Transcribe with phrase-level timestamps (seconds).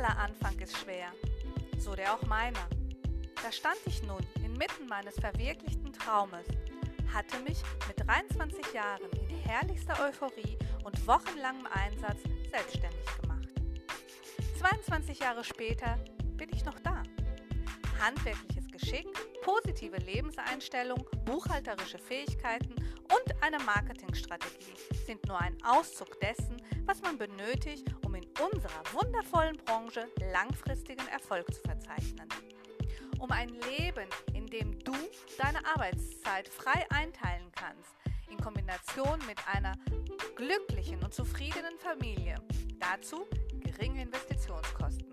[0.00, 1.12] Aller Anfang ist schwer,
[1.76, 2.66] so der auch meiner.
[3.42, 6.46] Da stand ich nun inmitten meines verwirklichten Traumes,
[7.12, 13.48] hatte mich mit 23 Jahren in herrlichster Euphorie und wochenlangem Einsatz selbstständig gemacht.
[14.58, 15.98] 22 Jahre später
[16.38, 17.02] bin ich noch da.
[18.00, 19.06] Handwerkliches Geschick,
[19.42, 26.56] positive Lebenseinstellung, buchhalterische Fähigkeiten und eine Marketingstrategie sind nur ein Auszug dessen,
[26.86, 27.84] was man benötigt,
[28.40, 32.28] unserer wundervollen Branche langfristigen Erfolg zu verzeichnen.
[33.18, 34.92] Um ein Leben, in dem du
[35.38, 37.94] deine Arbeitszeit frei einteilen kannst,
[38.30, 39.74] in Kombination mit einer
[40.36, 42.36] glücklichen und zufriedenen Familie.
[42.78, 43.26] Dazu
[43.58, 45.10] geringe Investitionskosten.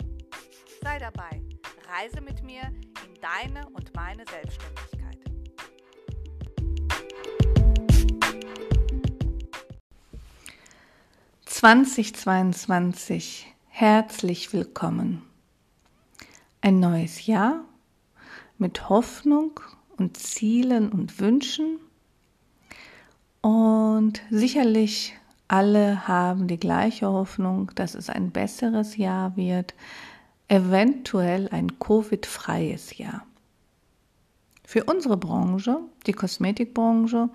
[0.82, 1.42] Sei dabei,
[1.90, 2.62] reise mit mir
[3.06, 4.97] in deine und meine Selbstständigkeit.
[11.60, 15.24] Zweitausendzweiundzwanzig, herzlich willkommen.
[16.62, 17.62] Ein neues Jahr
[18.60, 19.60] mit Hoffnung
[19.98, 21.80] und Zielen und Wünschen.
[23.42, 25.16] Und sicherlich
[25.48, 29.74] alle haben die gleiche Hoffnung, dass es ein besseres Jahr wird,
[30.50, 33.26] eventuell ein Covid-freies Jahr.
[34.64, 37.30] Für unsere Branche, die Kosmetikbranche,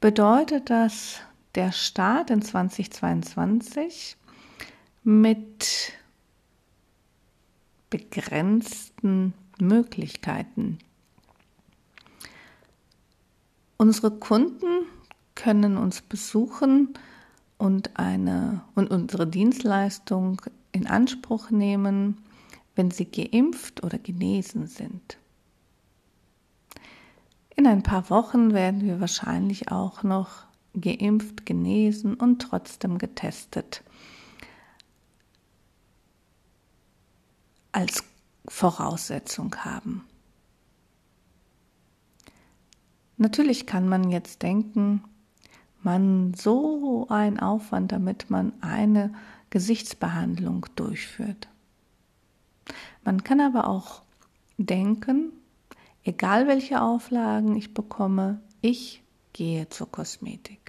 [0.00, 1.20] bedeutet das
[1.54, 4.16] der Start in 2022
[5.04, 5.92] mit
[7.90, 10.78] begrenzten Möglichkeiten.
[13.76, 14.86] Unsere Kunden
[15.34, 16.94] können uns besuchen
[17.58, 22.18] und, eine, und unsere Dienstleistung in Anspruch nehmen,
[22.74, 25.18] wenn sie geimpft oder genesen sind.
[27.56, 30.47] In ein paar Wochen werden wir wahrscheinlich auch noch
[30.80, 33.82] geimpft, genesen und trotzdem getestet
[37.72, 38.04] als
[38.46, 40.04] Voraussetzung haben.
[43.16, 45.02] Natürlich kann man jetzt denken,
[45.82, 49.12] man so ein Aufwand, damit man eine
[49.50, 51.48] Gesichtsbehandlung durchführt.
[53.04, 54.02] Man kann aber auch
[54.56, 55.32] denken,
[56.04, 59.02] egal welche Auflagen ich bekomme, ich
[59.32, 60.67] gehe zur Kosmetik.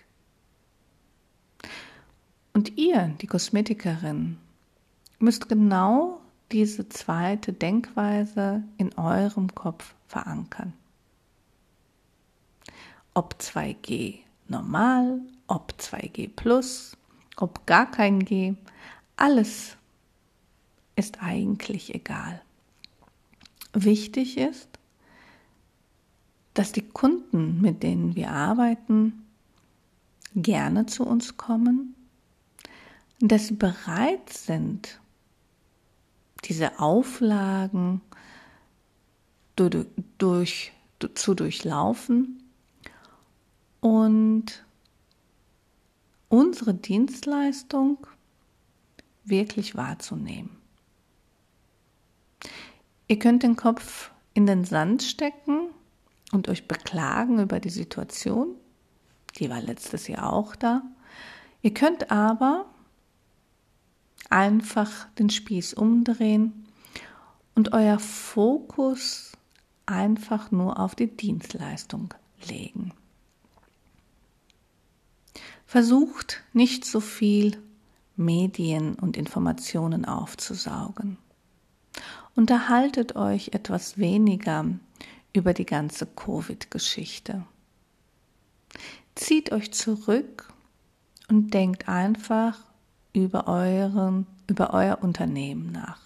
[2.60, 4.36] Und ihr, die Kosmetikerin,
[5.18, 6.20] müsst genau
[6.52, 10.74] diese zweite Denkweise in eurem Kopf verankern.
[13.14, 14.18] Ob 2G
[14.50, 16.98] normal, ob 2G plus,
[17.38, 18.56] ob gar kein G,
[19.16, 19.78] alles
[20.98, 22.42] ist eigentlich egal.
[23.72, 24.68] Wichtig ist,
[26.56, 29.26] dass die Kunden, mit denen wir arbeiten,
[30.36, 31.96] gerne zu uns kommen,
[33.20, 35.00] dass sie bereit sind,
[36.46, 38.02] diese Auflagen
[39.56, 39.88] durch,
[40.18, 40.72] durch,
[41.16, 42.44] zu durchlaufen
[43.82, 44.66] und
[46.30, 47.98] unsere Dienstleistung
[49.26, 50.58] wirklich wahrzunehmen.
[53.08, 55.70] Ihr könnt den Kopf in den Sand stecken
[56.32, 58.56] und euch beklagen über die Situation.
[59.38, 60.84] Die war letztes Jahr auch da.
[61.62, 62.66] Ihr könnt aber
[64.30, 66.66] einfach den Spieß umdrehen
[67.56, 69.34] und euer Fokus
[69.86, 72.14] einfach nur auf die Dienstleistung
[72.48, 72.94] legen.
[75.66, 77.62] Versucht nicht so viel
[78.16, 81.18] Medien und Informationen aufzusaugen.
[82.36, 84.66] Unterhaltet euch etwas weniger
[85.34, 87.46] über die ganze Covid-Geschichte.
[89.16, 90.52] Zieht euch zurück
[91.28, 92.69] und denkt einfach
[93.14, 96.00] über, euren, über euer Unternehmen nach.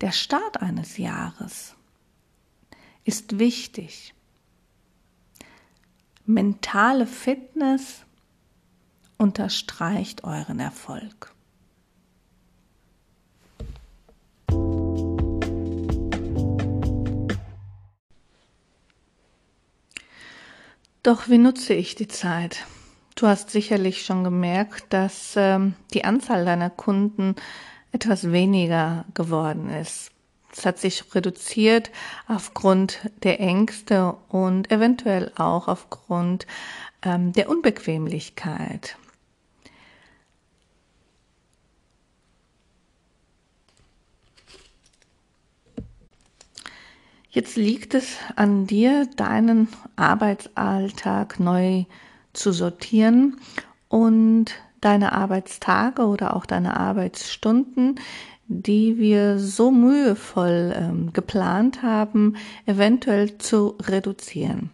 [0.00, 1.74] Der Start eines Jahres
[3.04, 4.14] ist wichtig.
[6.26, 8.04] Mentale Fitness
[9.18, 11.34] unterstreicht euren Erfolg.
[21.02, 22.64] Doch wie nutze ich die Zeit?
[23.16, 27.36] Du hast sicherlich schon gemerkt, dass ähm, die Anzahl deiner Kunden
[27.92, 30.10] etwas weniger geworden ist.
[30.52, 31.92] Es hat sich reduziert
[32.26, 36.46] aufgrund der Ängste und eventuell auch aufgrund
[37.02, 38.96] ähm, der Unbequemlichkeit.
[47.30, 52.03] Jetzt liegt es an dir, deinen Arbeitsalltag neu zu
[52.52, 53.36] sortieren
[53.88, 58.00] und deine Arbeitstage oder auch deine Arbeitsstunden,
[58.46, 62.36] die wir so mühevoll ähm, geplant haben,
[62.66, 64.70] eventuell zu reduzieren.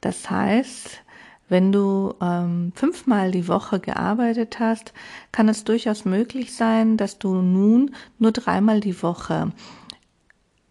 [0.00, 1.02] Das heißt,
[1.48, 4.92] wenn du ähm, fünfmal die Woche gearbeitet hast,
[5.32, 9.52] kann es durchaus möglich sein, dass du nun nur dreimal die Woche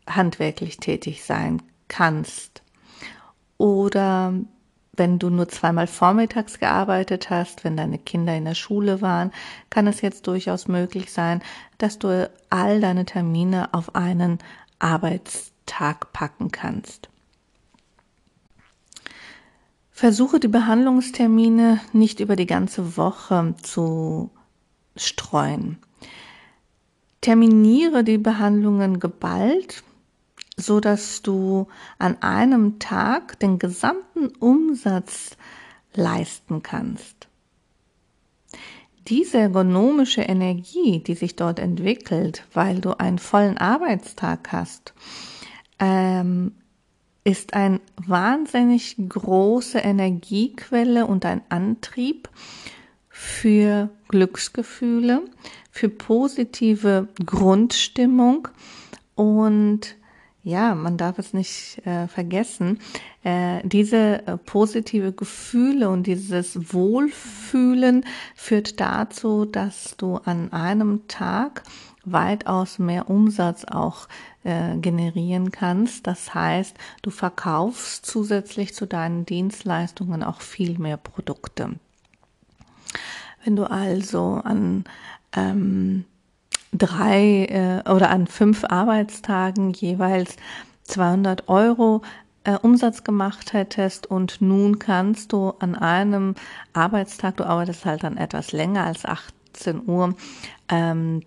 [0.07, 2.63] handwerklich tätig sein kannst.
[3.57, 4.33] Oder
[4.97, 9.31] wenn du nur zweimal vormittags gearbeitet hast, wenn deine Kinder in der Schule waren,
[9.69, 11.41] kann es jetzt durchaus möglich sein,
[11.77, 14.39] dass du all deine Termine auf einen
[14.79, 17.09] Arbeitstag packen kannst.
[19.91, 24.29] Versuche die Behandlungstermine nicht über die ganze Woche zu
[24.95, 25.79] streuen.
[27.21, 29.83] Terminiere die Behandlungen geballt,
[30.57, 31.67] so dass du
[31.99, 35.37] an einem Tag den gesamten Umsatz
[35.93, 37.27] leisten kannst.
[39.07, 44.93] Diese ergonomische Energie, die sich dort entwickelt, weil du einen vollen Arbeitstag hast,
[45.79, 46.53] ähm,
[47.23, 52.29] ist ein wahnsinnig große Energiequelle und ein Antrieb
[53.09, 55.23] für Glücksgefühle,
[55.69, 58.47] für positive Grundstimmung
[59.15, 59.96] und
[60.47, 62.79] ja, man darf es nicht äh, vergessen,
[63.23, 71.63] äh, diese äh, positive Gefühle und dieses Wohlfühlen führt dazu, dass du an einem Tag
[72.05, 74.07] weitaus mehr Umsatz auch
[74.45, 76.07] äh, generieren kannst.
[76.07, 81.71] Das heißt, du verkaufst zusätzlich zu deinen Dienstleistungen auch viel mehr Produkte.
[83.43, 84.85] Wenn du also an
[85.35, 86.05] ähm,
[86.73, 87.45] drei
[87.85, 90.35] äh, oder an fünf Arbeitstagen jeweils
[90.83, 92.01] 200 Euro
[92.43, 94.07] äh, Umsatz gemacht hättest.
[94.07, 96.35] Und nun kannst du an einem
[96.73, 100.15] Arbeitstag, du arbeitest halt dann etwas länger als 18 Uhr,
[100.69, 101.21] ähm,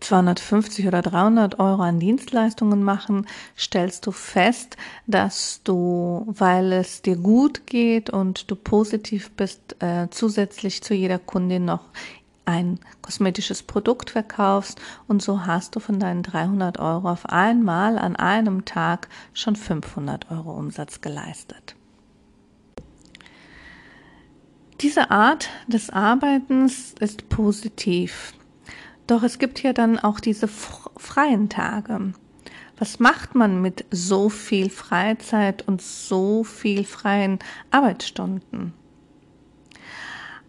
[0.00, 3.26] 250 oder 300 Euro an Dienstleistungen machen,
[3.56, 4.76] stellst du fest,
[5.06, 11.20] dass du, weil es dir gut geht und du positiv bist, äh, zusätzlich zu jeder
[11.20, 11.84] Kundin noch
[12.44, 18.16] ein kosmetisches Produkt verkaufst und so hast du von deinen 300 Euro auf einmal an
[18.16, 21.76] einem Tag schon 500 Euro Umsatz geleistet.
[24.80, 28.32] Diese Art des Arbeitens ist positiv.
[29.06, 32.12] Doch es gibt ja dann auch diese freien Tage.
[32.78, 37.38] Was macht man mit so viel Freizeit und so viel freien
[37.70, 38.74] Arbeitsstunden?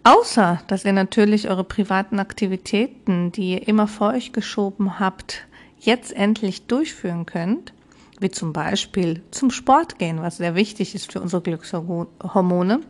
[0.03, 5.47] Außer, dass ihr natürlich eure privaten Aktivitäten, die ihr immer vor euch geschoben habt,
[5.79, 7.73] jetzt endlich durchführen könnt,
[8.19, 12.81] wie zum Beispiel zum Sport gehen, was sehr wichtig ist für unsere Glückshormone,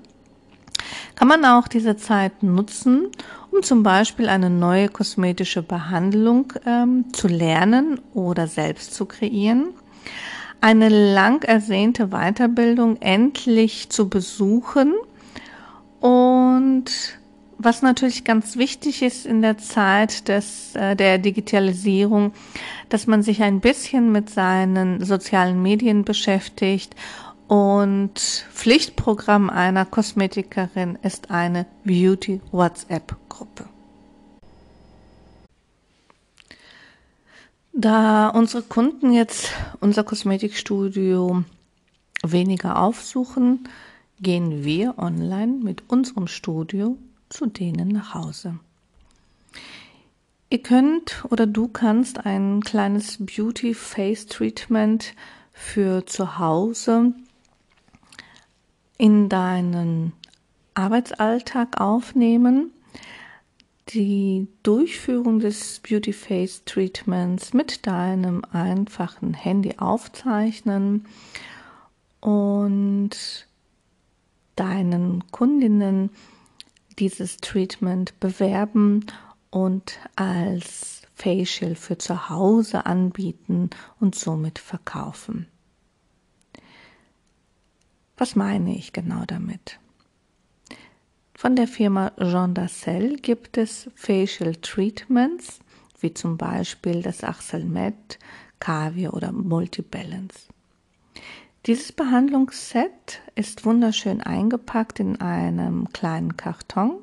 [1.16, 3.10] kann man auch diese Zeit nutzen,
[3.52, 9.68] um zum Beispiel eine neue kosmetische Behandlung ähm, zu lernen oder selbst zu kreieren,
[10.62, 14.94] eine lang ersehnte Weiterbildung endlich zu besuchen
[16.74, 17.20] und
[17.60, 22.34] was natürlich ganz wichtig ist in der Zeit des, äh, der Digitalisierung,
[22.90, 26.96] dass man sich ein bisschen mit seinen sozialen Medien beschäftigt
[27.48, 28.18] und
[28.52, 33.66] Pflichtprogramm einer Kosmetikerin ist eine Beauty WhatsApp Gruppe.
[37.72, 41.44] Da unsere Kunden jetzt unser Kosmetikstudio
[42.24, 43.68] weniger aufsuchen,
[44.24, 46.98] gehen wir online mit unserem Studio
[47.30, 48.58] zu denen nach Hause.
[50.50, 55.14] Ihr könnt oder du kannst ein kleines Beauty Face Treatment
[55.52, 57.14] für zu Hause
[58.98, 60.14] in deinen
[60.76, 62.72] Arbeitsalltag aufnehmen,
[63.90, 71.06] die Durchführung des Beauty Face Treatments mit deinem einfachen Handy aufzeichnen
[72.22, 73.48] und
[74.56, 76.10] deinen Kundinnen
[77.00, 79.06] dieses Treatment bewerben
[79.50, 83.70] und als Facial für zu Hause anbieten
[84.00, 85.48] und somit verkaufen.
[88.18, 89.80] Was meine ich genau damit?
[91.36, 95.60] Von der Firma Jean Dassel gibt es Facial Treatments,
[96.00, 98.20] wie zum Beispiel das Axelmet,
[98.60, 100.53] Caviar oder Multibalance.
[101.66, 107.00] Dieses Behandlungsset ist wunderschön eingepackt in einem kleinen Karton.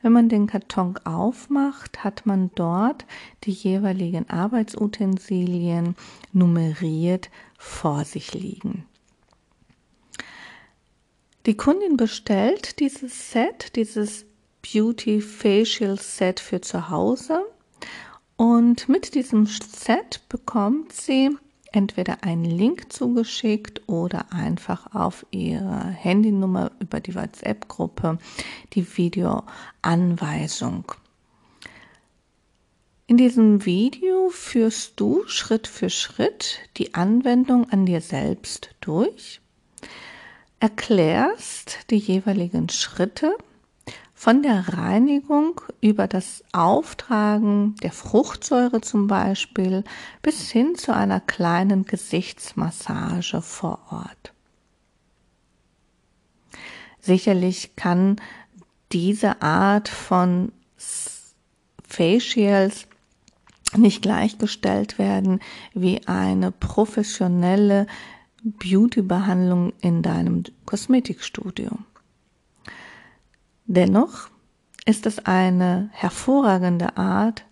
[0.00, 3.04] Wenn man den Karton aufmacht, hat man dort
[3.44, 5.96] die jeweiligen Arbeitsutensilien
[6.32, 8.86] nummeriert vor sich liegen.
[11.44, 14.24] Die Kundin bestellt dieses Set, dieses
[14.62, 17.44] Beauty Facial Set für zu Hause
[18.36, 21.36] und mit diesem Set bekommt sie
[21.74, 28.18] entweder einen Link zugeschickt oder einfach auf ihre Handynummer über die WhatsApp-Gruppe
[28.72, 30.92] die Videoanweisung.
[33.06, 39.42] In diesem Video führst du Schritt für Schritt die Anwendung an dir selbst durch,
[40.58, 43.36] erklärst die jeweiligen Schritte
[44.14, 49.84] von der Reinigung über das Auftragen der Fruchtsäure zum Beispiel
[50.22, 54.32] bis hin zu einer kleinen Gesichtsmassage vor Ort.
[57.00, 58.16] Sicherlich kann
[58.92, 60.52] diese Art von
[61.86, 62.86] Facials
[63.76, 65.40] nicht gleichgestellt werden
[65.74, 67.86] wie eine professionelle
[68.42, 71.78] Beauty-Behandlung in deinem Kosmetikstudio.
[73.66, 74.28] Dennoch
[74.84, 77.46] ist es eine hervorragende Art,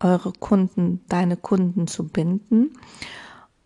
[0.00, 2.70] eure Kunden, deine Kunden zu binden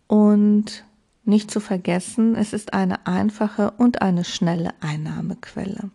[0.07, 0.85] und
[1.23, 5.91] nicht zu vergessen, es ist eine einfache und eine schnelle Einnahmequelle.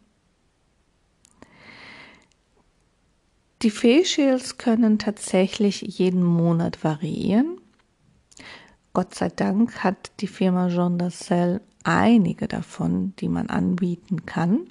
[3.62, 7.60] Die Facials können tatsächlich jeden Monat variieren.
[8.92, 14.68] Gott sei Dank hat die Firma Jean Dassel einige davon, die man anbieten kann.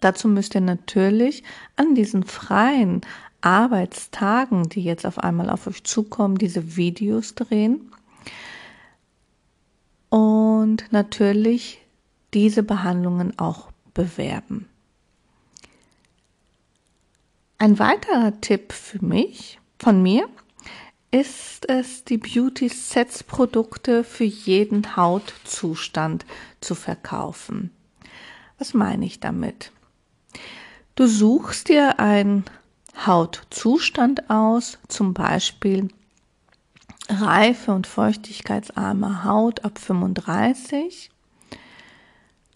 [0.00, 1.44] Dazu müsst ihr natürlich
[1.76, 3.02] an diesen freien
[3.42, 7.90] Arbeitstagen, die jetzt auf einmal auf euch zukommen, diese Videos drehen
[10.10, 11.80] und natürlich
[12.34, 14.68] diese Behandlungen auch bewerben.
[17.58, 20.28] Ein weiterer Tipp für mich, von mir,
[21.10, 26.24] ist es, die Beauty Sets Produkte für jeden Hautzustand
[26.60, 27.70] zu verkaufen.
[28.58, 29.72] Was meine ich damit?
[30.94, 32.44] Du suchst dir einen
[33.06, 35.88] Hautzustand aus, zum Beispiel
[37.08, 41.10] reife und feuchtigkeitsarme Haut ab 35.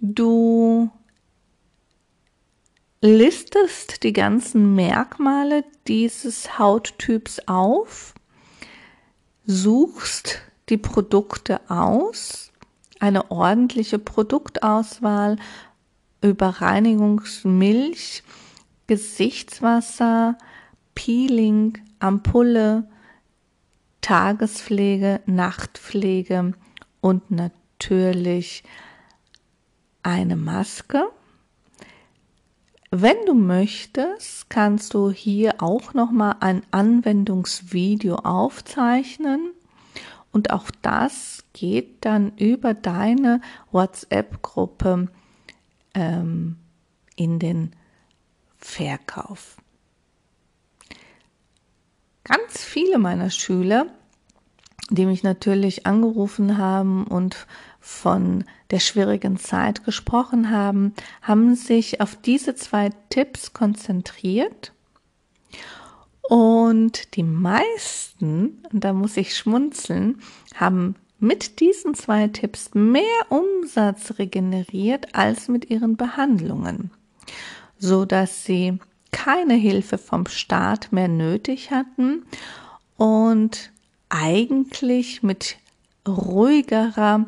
[0.00, 0.90] Du
[3.00, 8.14] listest die ganzen Merkmale dieses Hauttyps auf,
[9.46, 12.50] suchst die Produkte aus,
[13.00, 15.36] eine ordentliche Produktauswahl
[16.24, 18.22] über Reinigungsmilch,
[18.86, 20.38] Gesichtswasser,
[20.94, 22.88] Peeling, Ampulle,
[24.00, 26.54] Tagespflege, Nachtpflege
[27.02, 28.64] und natürlich
[30.02, 31.04] eine Maske.
[32.90, 39.50] Wenn du möchtest, kannst du hier auch noch mal ein Anwendungsvideo aufzeichnen.
[40.32, 45.08] Und auch das geht dann über deine WhatsApp-Gruppe
[45.94, 46.56] ähm,
[47.16, 47.74] in den
[48.58, 49.56] Verkauf.
[52.24, 53.86] Ganz viele meiner Schüler,
[54.90, 57.46] die mich natürlich angerufen haben und
[57.80, 64.72] von der schwierigen Zeit gesprochen haben, haben sich auf diese zwei Tipps konzentriert.
[66.22, 70.22] Und die meisten, da muss ich schmunzeln,
[70.54, 76.90] haben mit diesen zwei Tipps mehr Umsatz regeneriert als mit ihren Behandlungen,
[77.78, 78.78] so dass sie
[79.10, 82.24] keine Hilfe vom Staat mehr nötig hatten
[82.96, 83.72] und
[84.08, 85.56] eigentlich mit
[86.06, 87.26] ruhigerer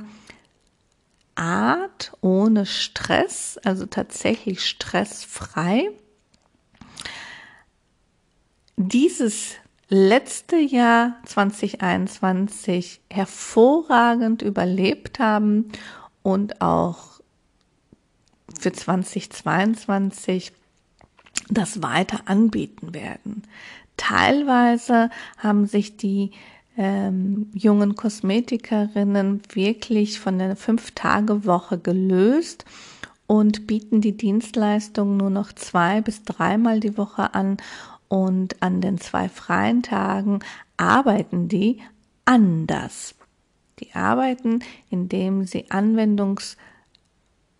[1.37, 5.91] Art ohne Stress, also tatsächlich stressfrei,
[8.77, 9.55] dieses
[9.89, 15.71] letzte Jahr 2021 hervorragend überlebt haben
[16.23, 17.21] und auch
[18.59, 20.53] für 2022
[21.49, 23.43] das weiter anbieten werden.
[23.97, 26.33] Teilweise haben sich die
[26.77, 32.65] ähm, jungen Kosmetikerinnen wirklich von der Fünf-Tage-Woche gelöst
[33.27, 37.57] und bieten die Dienstleistung nur noch zwei bis dreimal die Woche an
[38.09, 40.41] und an den zwei freien Tagen
[40.77, 41.81] arbeiten die
[42.25, 43.15] anders.
[43.79, 44.61] Die arbeiten,
[44.91, 46.57] indem sie Anwendungs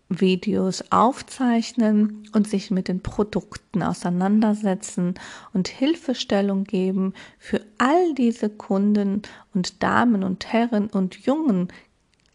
[0.09, 5.15] Videos aufzeichnen und sich mit den Produkten auseinandersetzen
[5.53, 9.23] und Hilfestellung geben für all diese Kunden
[9.53, 11.67] und Damen und Herren und jungen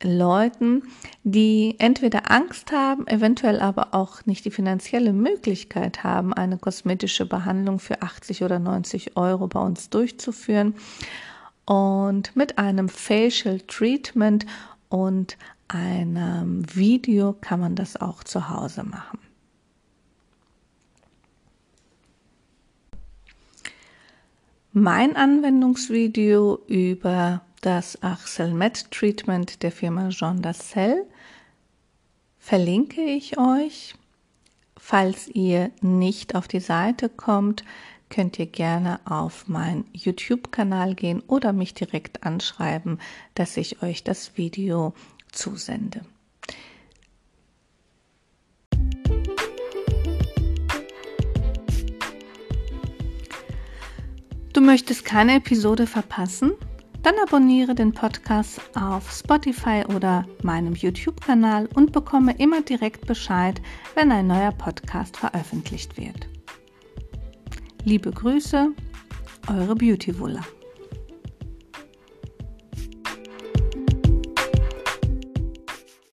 [0.05, 0.83] Leuten,
[1.25, 7.79] die entweder Angst haben, eventuell aber auch nicht die finanzielle Möglichkeit haben, eine kosmetische Behandlung
[7.79, 10.75] für 80 oder 90 Euro bei uns durchzuführen
[11.65, 14.47] und mit einem Facial Treatment
[14.89, 15.37] und
[15.69, 19.19] einem Video kann man das auch zu Hause machen.
[24.75, 31.07] Mein Anwendungsvideo über das Axelmet Treatment der Firma Jean Dassel
[32.39, 33.95] verlinke ich euch.
[34.77, 37.65] Falls ihr nicht auf die Seite kommt,
[38.11, 42.99] könnt ihr gerne auf meinen YouTube-Kanal gehen oder mich direkt anschreiben,
[43.35, 44.93] dass ich euch das Video
[45.31, 46.05] zusende.
[54.53, 56.53] Du möchtest keine Episode verpassen?
[57.03, 63.61] Dann abonniere den Podcast auf Spotify oder meinem YouTube-Kanal und bekomme immer direkt Bescheid,
[63.95, 66.29] wenn ein neuer Podcast veröffentlicht wird.
[67.85, 68.73] Liebe Grüße,
[69.49, 70.45] eure Beauty Wuller.